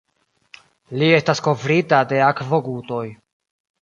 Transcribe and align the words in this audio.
Li 1.01 1.09
estas 1.17 1.43
kovrita 1.49 1.99
de 2.13 2.25
akvogutoj. 2.31 3.05